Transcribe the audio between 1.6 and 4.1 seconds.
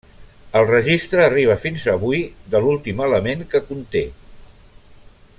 fins avui de l'últim element que conté.